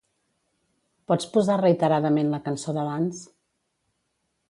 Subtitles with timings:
[1.11, 3.25] Pots posar reiteradament la cançó d'abans?